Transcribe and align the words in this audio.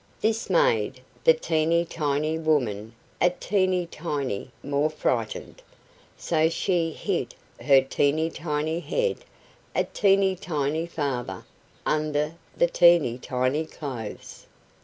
This 0.19 0.49
made 0.49 0.99
the 1.25 1.35
teeny 1.35 1.85
tiny 1.85 2.39
woman 2.39 2.95
a 3.21 3.29
teeny 3.29 3.85
tiny 3.85 4.49
more 4.63 4.89
frightened, 4.89 5.61
so 6.17 6.49
she 6.49 6.89
hid 6.91 7.35
her 7.61 7.81
teeny 7.83 8.31
tiny 8.31 8.79
head 8.79 9.17
a 9.75 9.83
teeny 9.83 10.35
tiny 10.35 10.87
farther 10.87 11.45
under 11.85 12.33
the 12.57 12.65
teeny 12.65 13.19
tiny 13.19 13.63
clothes. 13.67 14.47